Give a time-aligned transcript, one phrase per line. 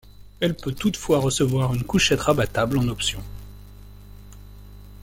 [0.39, 3.21] Elle peut toutefois recevoir une couchette rabattable en option.